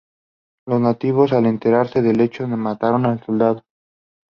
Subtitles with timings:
[0.65, 3.61] Los nativos al enterarse del hecho mataron al soldado.